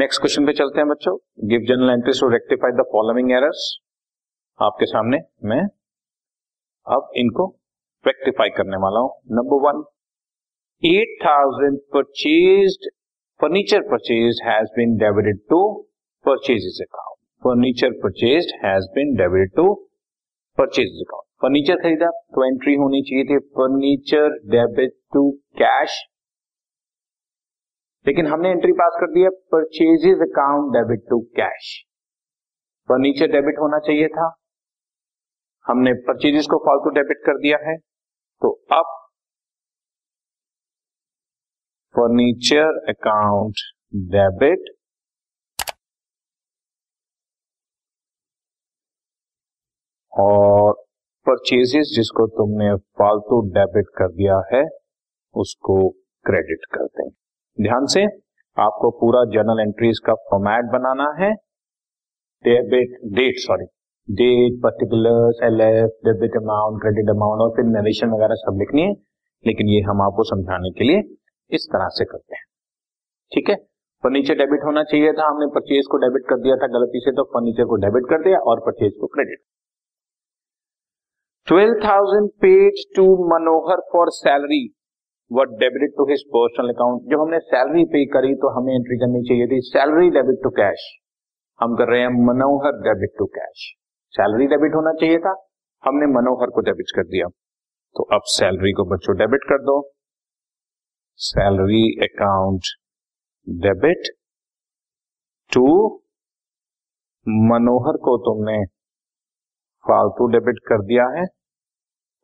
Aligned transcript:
Next 0.00 0.20
question 0.20 0.46
पे 0.46 0.52
चलते 0.58 0.80
हैं 0.80 0.88
बच्चों। 0.88 1.12
Give 1.48 1.64
general 1.68 1.90
entries 1.92 2.20
to 2.20 2.28
rectify 2.30 2.72
the 2.72 2.84
following 2.92 3.30
errors 3.32 3.64
आपके 4.58 4.86
सामने 4.86 5.18
मैं 5.44 5.58
अब 6.86 7.10
इनको 7.22 7.46
रेक्टिफाई 8.04 8.50
करने 8.58 8.78
वाला 8.84 9.00
हूँ। 9.00 9.10
Number 9.38 9.60
one 9.64 9.82
eight 10.82 11.12
thousand 11.24 11.78
purchase 11.94 12.88
furniture 13.40 13.82
purchase 13.90 14.40
has 14.44 14.70
been 14.76 14.96
debited 14.98 15.42
to 15.50 15.60
purchases 16.24 16.78
account 16.82 17.18
furniture 17.42 17.98
purchase 18.04 18.52
has 18.64 18.88
been 18.94 19.14
debited 19.16 19.54
to 19.56 19.66
purchase 20.58 21.02
account 21.06 21.26
furniture 21.42 21.82
खरीदा 21.82 22.10
तो 22.36 22.46
एंट्री 22.46 22.74
होनी 22.84 23.02
चाहिए 23.10 23.24
थी। 23.24 23.38
फर्नीचर 23.58 24.38
डेबिट 24.56 24.96
टू 25.14 25.30
कैश 25.62 26.02
लेकिन 28.06 28.26
हमने 28.26 28.50
एंट्री 28.50 28.72
पास 28.72 28.96
कर 29.00 29.12
दिया 29.12 29.30
purchases 29.52 30.20
account 30.22 30.72
debit 30.74 31.08
to 31.10 31.18
cash 31.36 31.72
furniture 32.88 33.26
debit 33.32 33.58
होना 33.60 33.78
चाहिए 33.78 34.08
था। 34.08 34.26
हमने 35.66 35.92
परचेजेस 36.06 36.46
को 36.50 36.58
फालतू 36.58 36.90
डेबिट 36.90 37.18
कर 37.26 37.38
दिया 37.38 37.58
है। 37.68 37.76
तो 38.42 38.50
अब 38.72 38.96
फर्नीचर 41.94 42.78
अकाउंट 42.88 43.60
डेबिट 44.12 44.70
और 50.12 50.72
परचेजेस 51.26 51.92
जिसको 51.96 52.26
तुमने 52.36 52.74
फालतू 52.98 53.40
डेबिट 53.54 53.88
कर 53.98 54.12
दिया 54.12 54.42
है, 54.52 54.64
उसको 55.34 55.88
क्रेडिट 56.24 56.64
कर 56.74 56.86
देंगे 56.86 57.09
ध्यान 57.60 57.86
से 57.86 58.02
आपको 58.56 58.90
पूरा 59.00 59.24
जर्नल 59.32 59.60
एंट्रीज 59.60 59.98
का 60.06 60.14
फॉर्मेट 60.28 60.70
बनाना 60.72 61.08
है। 61.18 61.30
Debit 62.44 62.94
date 63.14 63.38
sorry 63.38 63.64
date 64.08 64.60
particular 64.62 65.44
L 65.46 65.60
F 65.60 65.90
debit 66.06 66.36
amount 66.36 66.80
credit 66.82 67.10
amount 67.10 67.42
और 67.42 67.50
फिर 67.56 67.64
नरेशन 67.66 68.10
वगैरह 68.10 68.40
सब 68.44 68.58
लिखनी 68.60 68.82
है। 68.82 68.92
लेकिन 69.44 69.68
ये 69.68 69.80
हम 69.80 70.02
आपको 70.02 70.24
समझाने 70.24 70.70
के 70.70 70.84
लिए 70.84 71.02
इस 71.50 71.68
तरह 71.72 71.88
से 71.90 72.04
करते 72.04 72.36
हैं। 72.36 72.44
ठीक 73.32 73.50
है? 73.50 73.56
फर्नीचर 74.04 74.34
डेबिट 74.34 74.64
होना 74.64 74.82
चाहिए 74.84 75.12
था। 75.12 75.28
हमने 75.28 75.46
परचेज 75.54 75.86
को 75.86 75.98
डेबिट 75.98 76.28
कर 76.28 76.40
दिया 76.40 76.56
था। 76.56 76.66
गलती 76.78 77.00
से 77.00 77.12
तो 77.12 77.24
फर्नीचर 77.34 77.64
को 77.64 77.76
डेबिट 77.76 78.10
कर 78.10 78.22
दिया 78.24 78.38
और 78.50 78.60
परचेज 78.60 78.92
को 79.00 79.06
credit 79.06 79.46
twelve 81.48 81.80
thousand 81.84 82.28
paid 82.40 82.84
to 82.96 83.04
Manohar 83.28 83.80
for 83.92 84.10
salary 84.14 84.66
what 85.30 85.58
debit 85.58 85.92
to 85.96 86.08
his 86.10 86.22
personal 86.28 86.72
account 86.72 87.10
जब 87.10 87.20
हमने 87.20 87.38
सैलरी 87.48 87.84
पे 87.90 88.04
करी 88.14 88.34
तो 88.36 88.54
हमें 88.54 88.72
एंट्री 88.74 88.96
करनी 88.98 89.26
चाहिए 89.28 89.46
थी 89.46 89.60
सैलरी 89.66 90.10
डेबिट 90.10 90.40
टू 90.44 90.50
कैश 90.56 90.88
हम 91.60 91.76
कर 91.76 91.92
रहे 91.92 92.00
हैं 92.00 92.16
Manohar 92.26 92.80
debit 92.82 93.14
to 93.18 93.26
cash 93.34 93.68
salary 94.14 94.46
debit 94.46 94.74
होना 94.74 94.92
चाहिए 95.00 95.18
था, 95.18 95.32
हमने 95.84 96.06
मनोहर 96.06 96.50
को 96.50 96.60
डेबिट 96.60 96.92
कर 96.96 97.04
दिया। 97.04 97.26
तो 97.96 98.04
अब 98.14 98.22
सैलरी 98.26 98.72
को 98.72 98.84
बच्चों 98.84 99.16
डेबिट 99.16 99.44
कर 99.44 99.62
दो। 99.62 99.76
Salary 101.20 101.82
account 102.02 102.70
debit 103.46 104.10
to 105.52 105.64
Manohar 107.46 107.96
को 107.98 108.16
तुमने 108.26 108.58
फालतू 109.84 110.26
डेबिट 110.26 110.58
कर 110.68 110.84
दिया 110.84 111.06
है 111.18 111.24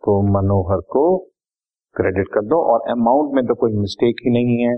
तो 0.02 0.20
मनोहर 0.32 0.80
को 0.88 1.06
क्रेडिट 1.96 2.28
कर 2.34 2.44
दो 2.46 2.56
और 2.72 2.90
अमाउंट 2.90 3.34
में 3.34 3.44
तो 3.46 3.54
कोई 3.60 3.72
मिस्टेक 3.76 4.20
ही 4.24 4.30
नहीं 4.32 4.58
है। 4.60 4.76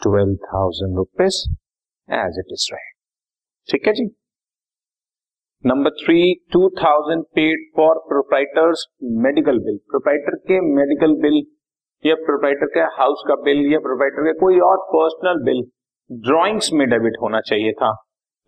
Twelve 0.00 0.34
thousand 0.44 0.96
rupees 0.96 1.38
as 2.08 2.38
it 2.38 2.52
is 2.52 2.66
रहे 2.72 2.90
ठीक 3.68 3.86
है 3.86 3.92
जी? 3.94 4.04
Number 5.64 5.90
three 5.98 6.22
two 6.52 6.68
thousand 6.78 7.22
paid 7.34 7.66
for 7.76 7.98
proprietor's 8.06 8.86
medical 9.24 9.58
bill 9.64 9.76
proprietor 9.90 10.36
के 10.48 10.60
मेडिकल 10.70 11.14
बिल 11.22 11.42
या 12.04 12.14
प्रोप्राइटर 12.22 12.70
के 12.74 12.86
हाउस 12.96 13.22
का 13.28 13.34
बिल 13.42 13.60
या 13.72 13.78
प्रोप्राइटर 13.80 14.24
के 14.24 14.32
कोई 14.38 14.58
और 14.68 14.78
पर्सनल 14.86 15.42
बिल 15.44 15.62
ड्रॉइंग्स 16.10 16.70
में 16.72 16.88
डेबिट 16.90 17.16
होना 17.22 17.40
चाहिए 17.40 17.72
था, 17.72 17.90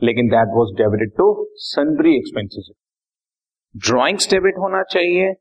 लेकिन 0.02 0.28
that 0.28 0.48
was 0.56 0.72
debited 0.78 1.12
to 1.18 1.26
sundry 1.64 2.16
expenses 2.16 2.70
drawings 3.74 4.30
debit 4.30 4.58
होना 4.58 4.82
चाहिए 4.90 5.32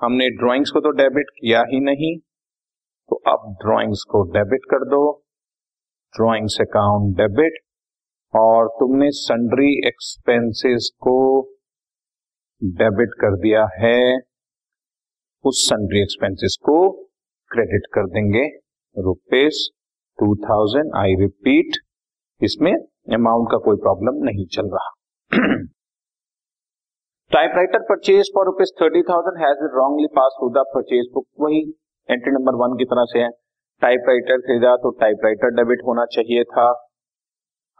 हमने 0.00 0.28
ड्राइंग्स 0.30 0.70
को 0.70 0.80
तो 0.80 0.90
डेबिट 0.96 1.30
किया 1.30 1.60
ही 1.68 1.80
नहीं 1.80 2.16
तो 3.10 3.16
अब 3.28 3.52
ड्राइंग्स 3.60 4.02
को 4.10 4.22
डेबिट 4.32 4.64
कर 4.70 4.84
दो। 4.84 5.00
ड्राइंग्स 6.14 6.56
अकाउंट 6.60 7.16
डेबिट 7.16 7.58
और 8.34 8.68
तुमने 8.80 9.10
सन्ड्री 9.10 9.70
एक्सपेंसेस 9.88 10.90
को 11.00 11.16
डेबिट 12.62 13.14
कर 13.20 13.36
दिया 13.36 13.62
है, 13.78 14.18
उस 15.44 15.64
सन्ड्री 15.68 16.02
एक्सपेंसेस 16.02 16.56
को 16.62 16.76
क्रेडिट 17.50 17.86
कर 17.94 18.06
देंगे 18.08 18.46
rupees 18.96 19.62
two 20.18 20.34
thousand 20.44 20.92
I 20.96 21.14
repeat 21.20 21.76
इसमें 22.40 22.72
अमाउंट 23.14 23.48
का 23.50 23.58
कोई 23.64 23.76
प्रॉब्लम 23.76 24.24
नहीं 24.24 24.46
चल 24.46 24.70
रहा। 24.74 24.90
Typewriter 27.30 27.82
purchase 27.82 28.28
for 28.34 28.44
rupees 28.46 28.70
thirty 28.80 29.00
thousand 29.02 29.38
has 29.38 29.62
wrongly 29.72 30.06
pass 30.16 30.34
through 30.34 30.48
the 30.50 30.62
purchase 30.74 31.06
book 31.14 31.24
वही 31.40 31.60
एंट्री 32.08 32.32
नंबर 32.32 32.56
वन 32.56 32.74
की 32.78 32.84
तरह 32.90 33.04
से 33.04 33.18
है। 33.18 33.30
टाइपराइटर 33.82 34.40
खरीदा 34.40 34.74
तो 34.82 34.90
टाइपराइटर 35.00 35.54
डेबिट 35.54 35.80
होना 35.86 36.04
चाहिए 36.12 36.44
था। 36.52 36.66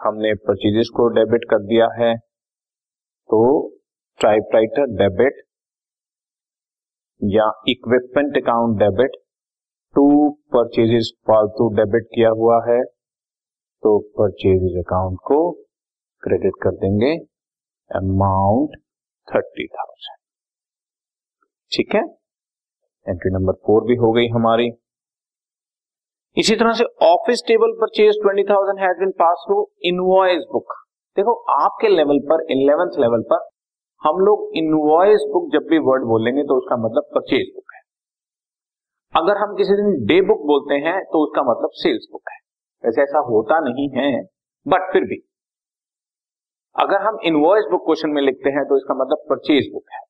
हमने 0.00 0.32
परचेजेस 0.48 0.90
को 0.96 1.06
डेबिट 1.18 1.44
कर 1.50 1.62
दिया 1.66 1.88
है। 1.94 2.08
तो 3.30 3.42
टाइपराइटर 4.20 4.90
डेबिट 4.96 5.38
या 7.22 7.46
equipment 7.68 8.36
account 8.42 8.78
debit 8.80 9.16
to 9.96 10.06
purchases 10.54 11.12
फालतू 11.28 11.68
डेबिट 11.76 12.08
किया 12.14 12.30
हुआ 12.40 12.58
है। 12.68 12.80
तो 12.82 13.98
परचेजेस 14.18 14.82
अकाउंट 14.84 15.18
को 15.24 15.38
क्रेडिट 16.22 16.60
कर 16.62 16.76
देंगे। 16.82 17.14
Amount 17.90 18.76
thirty 19.28 19.66
thousand. 19.69 20.19
ठीक 21.72 21.94
है? 21.94 22.03
एंट्री 23.06 23.31
नंबर 23.32 23.53
फोर 23.66 23.84
भी 23.84 23.94
हो 23.97 24.12
गई 24.12 24.28
हमारी। 24.31 24.70
इसी 26.37 26.54
तरह 26.56 26.72
से 26.72 26.84
office 27.04 27.42
table 27.47 27.72
purchase 27.76 28.16
twenty 28.22 28.42
thousand 28.44 28.81
has 28.81 28.98
been 28.98 29.10
pass 29.20 29.44
through 29.47 29.60
invoice 29.84 30.42
book 30.53 30.72
देखो, 31.16 31.32
आपके 31.54 31.88
लेवल 31.88 32.19
पर 32.31 32.42
इलेवेंथ 32.53 32.98
लेवल 33.00 33.22
पर 33.22 33.47
हम 34.03 34.19
लोग 34.20 34.50
इनवॉइस 34.56 35.22
बुक 35.32 35.48
जब 35.53 35.69
भी 35.70 35.78
वर्ड 35.84 36.04
बोलेंगे 36.06 36.42
तो 36.42 36.56
उसका 36.56 36.76
मतलब 36.78 37.09
परचेज 37.15 37.47
बुक 37.54 37.72
है। 37.75 37.81
अगर 39.15 39.38
हम 39.38 39.54
किसी 39.56 39.76
दिन 39.76 39.94
डे 40.06 40.20
बुक 40.26 40.42
बोलते 40.47 40.75
हैं 40.86 40.98
तो 41.04 41.22
उसका 41.25 41.42
मतलब 41.42 41.70
सेल्स 41.76 42.06
बुक 42.12 42.31
है। 42.31 42.38
वैसे 42.84 43.03
ऐसा 43.03 43.22
होता 43.28 43.60
नहीं 43.60 43.88
है 43.91 44.10
बट 44.66 44.92
फिर 44.92 45.04
भी। 45.04 45.19
अगर 46.76 47.03
हम 47.03 47.19
इनवॉइस 47.25 47.64
बुक 47.70 47.84
क्वेश्चन 47.84 48.10
में 48.10 48.20
लिखते 48.22 48.50
हैं 48.50 48.64
तो 48.69 48.76
इसका 48.76 48.94
मतलब 48.94 49.20
परचेज 49.31 49.69
बुक 49.72 49.84
है। 49.92 50.00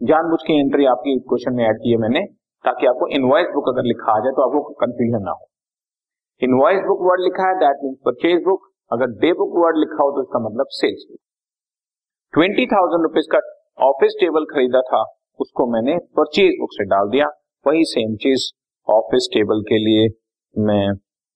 जानबूझ 0.00 0.38
की 0.46 0.54
एंट्री 0.60 0.86
आपकी 0.86 1.18
क्वेश्चन 1.24 1.54
में 1.54 1.64
ऐड 1.64 1.76
की 1.82 1.90
है 1.90 1.98
मैंने, 1.98 2.22
ताकि 2.64 2.86
आपको 2.86 3.06
इनवॉइस 3.16 3.46
बुक 3.54 3.68
अगर 3.68 3.84
लिखा 3.84 4.12
आ 4.12 4.18
जाए 4.24 4.32
तो 4.32 4.42
आपको 4.42 4.74
कंफ्यूजन 4.80 5.22
ना 5.24 5.30
हो। 5.32 5.46
इनवॉइस 6.42 6.80
बुक 6.86 7.04
वर्ड 7.08 7.20
लिखा 7.22 7.48
है 7.48 7.54
दैट 7.58 7.84
मीन 7.84 7.94
परचेज 8.04 8.42
बुक 8.44 8.66
अगर 8.90 9.12
डे 9.20 9.32
बुक 9.34 9.54
वर्ड 9.56 9.78
लिखा 9.78 10.02
हो 10.02 10.10
तो 10.10 10.22
इसका 10.22 10.40
मतलब 10.44 10.74
sales 10.78 11.04
book 11.10 11.20
twenty 12.34 12.66
thousand 12.66 13.02
rupees 13.02 13.28
का 13.32 13.40
ऑफ़िस 13.84 14.16
टेबल 14.20 14.44
खरीदा 14.46 14.80
था, 14.82 15.04
उसको 15.40 15.66
मैंने 15.72 15.96
परचेज 16.16 16.56
बुक 16.60 16.72
से 16.72 16.84
डाल 16.86 17.10
दिया। 17.10 17.26
वही 17.66 17.84
सेम 17.86 18.16
चीज़ 18.22 18.48
ऑफ़िस 18.88 19.28
टेबल 19.34 19.62
के 19.68 19.78
लिए 19.78 20.08
मैं 20.54 20.84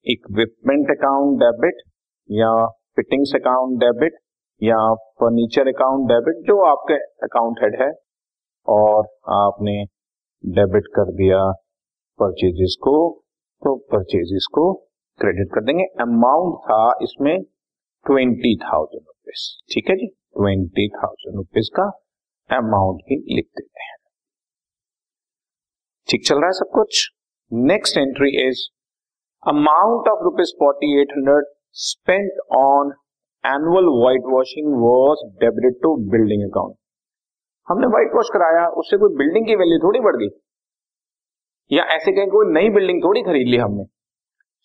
इक्विपमेंट 0.07 0.91
अकाउंट 0.91 1.39
डेबिट 1.41 1.83
या 2.31 2.53
फिटिंग्स 2.97 3.35
अकाउंट 3.37 3.79
डेबिट 3.81 4.19
या 4.63 4.79
फर्नीचर 5.21 5.69
अकाउंट 5.69 6.09
डेबिट 6.09 6.47
जो 6.47 6.61
आपके 6.67 6.95
अकाउंट 7.25 7.63
हेड 7.63 7.81
है, 7.81 7.91
और 8.69 9.07
आपने 9.37 9.75
डेबिट 10.45 10.87
कर 10.97 11.13
दिया 11.15 11.41
परचेजेस 12.19 12.77
को 12.83 12.95
तो 13.63 13.75
परचेजेस 13.93 14.47
को 14.55 14.73
क्रेडिट 15.19 15.49
कर 15.55 15.65
देंगे। 15.65 15.85
अमाउंट 16.03 16.59
था 16.65 16.83
इसमें 17.03 17.35
ट्वेंटी 18.07 18.57
थाउज़ेंड 18.63 19.03
रुपीज़ 19.03 19.43
ठीक 19.75 19.91
है 19.91 19.97
जी? 19.97 20.07
ट्वेंटी 20.07 20.89
थाउज़ेंड 20.91 21.37
रुपीज़ 21.37 21.71
का 21.77 21.85
अमाउंट 22.51 23.01
ही 23.11 23.17
लिख 23.37 23.47
देते 23.57 23.83
हैं। 23.83 23.97
ठीक 26.09 26.27
चल 26.27 26.37
रहा 26.37 26.47
है 26.47 26.53
सब 26.53 26.71
कुछ? 26.75 27.09
Next 27.53 27.99
entry 27.99 28.31
is 28.47 28.67
amount 29.43 30.09
of 30.09 30.25
rupees 30.25 30.53
forty 30.59 31.01
eight 31.01 31.13
hundred 31.13 31.45
spent 31.83 32.41
on 32.57 32.93
annual 33.45 33.87
white 34.01 34.23
washing 34.33 34.75
was 34.83 35.27
debit 35.41 35.83
to 35.83 35.95
building 36.11 36.43
account 36.51 36.75
हमने 37.69 37.87
व्हाइट 37.87 38.15
वॉश 38.15 38.29
कराया, 38.33 38.67
उससे 38.69 38.97
कोई 38.97 39.17
बिल्डिंग 39.17 39.47
की 39.47 39.55
वैल्यू 39.57 39.79
थोड़ी 39.79 40.01
बढ़ 40.01 40.17
गई। 40.17 40.29
या 41.71 41.85
ऐसे 41.85 42.13
कहीं 42.13 42.27
कोई 42.27 42.53
नई 42.53 42.71
बिल्डिंग 42.71 43.03
थोड़ी 43.05 43.23
खरीद 43.23 43.49
ली 43.49 43.57
हमने। 43.57 43.85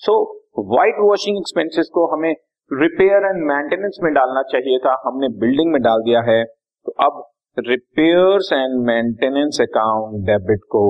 सो 0.01 0.13
व्हाइट 0.59 0.95
वॉशिंग 0.99 1.37
एक्सपेंसेस 1.37 1.89
को 1.93 2.05
हमें 2.07 2.33
रिपेयर 2.71 3.25
एंड 3.25 3.43
मेंटेनेंस 3.43 3.97
में 4.03 4.13
डालना 4.13 4.41
चाहिए 4.43 4.79
था। 4.79 5.01
हमने 5.05 5.27
बिल्डिंग 5.39 5.71
में 5.73 5.81
डाल 5.81 6.01
दिया 6.01 6.21
है। 6.21 6.43
तो 6.85 6.91
अब 6.99 7.23
repairs 7.57 8.49
and 8.53 8.85
maintenance 8.85 9.57
account 9.61 10.25
debit 10.25 10.59
को 10.71 10.81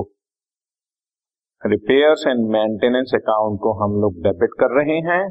रिपेयर्स 1.65 2.23
एंड 2.27 2.47
मेंटेनेंस 2.49 3.11
अकाउंट 3.15 3.59
को 3.61 3.73
हम 3.73 4.01
लोग 4.01 4.23
डेबिट 4.23 4.49
कर 4.59 4.75
रहे 4.75 4.97
हैं। 5.09 5.23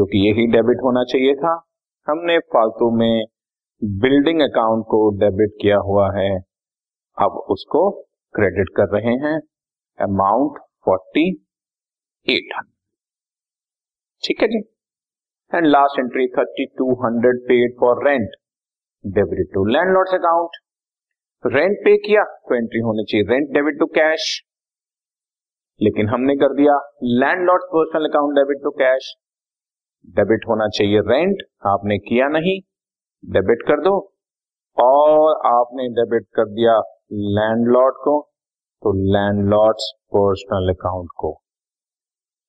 क्योंकि 0.00 0.18
यही 0.28 0.46
डेबिट 0.46 0.76
होना 0.82 1.04
चाहिए 1.04 1.34
था। 1.34 1.66
हमने 2.08 2.38
फालतू 2.38 2.90
में 2.90 3.24
बिल्डिंग 3.84 4.40
अकाउंट 4.40 4.84
को 4.84 5.18
डेबिट 5.18 5.50
किया 5.62 5.76
हुआ 5.76 6.12
है। 6.16 6.38
अब 7.18 7.44
उसको 7.50 7.90
क्रेडिट 8.34 8.68
कर 8.76 8.84
रहे 8.84 9.14
हैं। 9.14 9.40
Amount 10.00 10.58
forty 10.84 11.30
eight 12.28 12.56
hundred. 12.56 12.74
ठीक 14.26 14.42
है 14.42 14.48
जी। 14.48 14.58
And 15.54 15.66
last 15.66 15.98
entry 15.98 16.28
thirty 16.28 16.66
two 16.66 16.94
hundred 16.94 17.42
paid 17.44 17.76
for 17.80 18.08
rent. 18.08 18.28
Debit 19.06 19.54
to 19.54 19.64
landlord's 19.64 20.14
account. 20.14 20.50
Rent 21.46 21.78
pay 21.78 21.96
किया 21.96 22.24
तो 22.24 22.54
एंट्री 22.54 22.80
होनी 22.80 23.04
चाहिए। 23.04 23.26
Rent, 23.30 23.50
debit 23.54 23.78
to 23.78 23.86
cash. 23.86 24.42
लेकिन 25.80 26.08
हमने 26.08 26.36
कर 26.36 26.54
दिया 26.54 26.90
landlord 27.46 27.62
personal 27.62 28.08
account, 28.08 28.34
debit 28.34 28.58
to 28.64 28.70
cash. 28.70 29.14
Debit 30.08 30.44
होना 30.48 30.66
चाहिए। 30.70 31.00
रेंट 31.06 31.42
आपने 31.66 31.98
किया 32.00 32.28
नहीं, 32.30 32.60
डेबिट 33.24 33.62
कर 33.68 33.80
दो। 33.80 33.98
और 34.76 35.40
आपने 35.48 35.88
डेबिट 35.94 36.26
कर 36.34 36.48
दिया 36.50 36.78
लैंडलॉर्ड 37.36 37.94
को 38.00 38.20
तो 38.82 38.92
लैंडलॉर्ड्स 39.12 39.90
पर्सनल 40.12 40.72
अकाउंट 40.72 41.08
को 41.16 41.32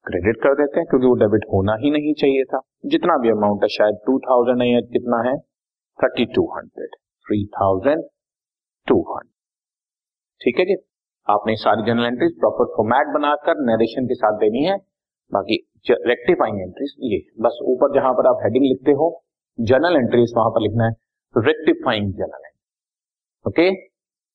क्रेडिट 0.05 0.37
कर 0.43 0.53
देते 0.55 0.79
हैं, 0.79 0.85
क्योंकि 0.89 1.07
वो 1.07 1.15
डेबिट 1.15 1.45
होना 1.53 1.75
ही 1.79 1.89
नहीं 1.91 2.13
चाहिए 2.19 2.43
था। 2.45 2.59
जितना 2.85 3.17
भी 3.17 3.29
अमाउंट 3.31 3.63
है, 3.63 3.67
शायद 3.69 3.97
टू 4.05 4.17
थाउज़ेंड 4.19 4.61
है 4.61 4.81
कितना 4.93 5.21
है 5.23 5.35
thirty 5.99 6.25
two 6.35 6.45
hundred 6.53 6.95
three 7.25 7.45
thousand 7.55 8.03
two 8.87 8.95
hundred 9.09 9.29
ठीक 10.41 10.59
है 10.59 10.65
जी? 10.65 10.75
आपने 11.27 11.55
सारी 11.57 11.83
जनरल 11.83 12.05
एंट्रीज 12.05 12.31
प्रॉपर 12.39 12.71
फॉर्मेट 12.75 13.13
बनाकर 13.15 13.59
नरेशन 13.65 14.07
के 14.07 14.15
साथ 14.15 14.39
देनी 14.39 14.63
है। 14.65 14.77
बाकी 15.31 15.57
रेक्टिफाइंग 15.89 16.61
एंट्रीज 16.61 16.95
ये, 16.99 17.19
बस 17.41 17.59
ऊपर 17.63 17.93
जहाँ 17.93 18.13
पर 18.13 18.27
आप 18.27 18.39
हेडिंग 18.43 18.65
लिखते 18.65 18.91
हो 18.91 19.23
जर्नल 19.59 19.95
एंट्रीज 19.95 20.33
वहाँ 20.37 20.49
पर 20.49 20.61
लिखना 20.61 20.85
है 20.85 20.93
rectifying 21.35 22.13
journal 22.13 22.45
entry 22.45 23.49
okay 23.49 23.71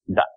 done 0.08 0.32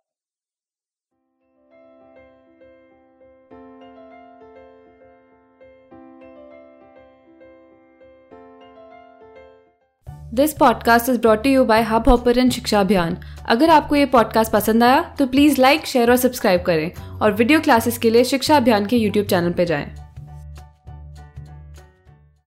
this 10.33 10.53
podcast 10.53 11.09
is 11.09 11.19
brought 11.21 11.45
you 11.45 11.63
by 11.65 11.81
Hubhopper 12.07 12.49
Shiksha 12.49 12.79
Abhiyan 12.79 13.17
अगर 13.49 13.69
आपको 13.69 13.95
ये 13.95 14.05
पॉडकास्ट 14.05 14.53
पसंद 14.53 14.83
आया 14.83 15.15
तो 15.19 15.27
प्लीज़ 15.27 15.61
लाइक 15.61 15.85
शेयर 15.85 16.09
और 16.09 16.17
सब्सक्राइब 16.17 16.61
करें 16.61 16.91
और 17.21 17.31
वीडियो 17.31 17.59
क्लासेस 17.59 17.97
के 17.97 18.09
लिए 18.09 18.23
शिक्षा 18.23 18.57
अभियान 18.57 18.85
के 18.85 18.97
यूट्यूब 18.97 19.25
चैनल 19.25 19.53
पर 19.53 19.63
जाएँ। 19.63 20.08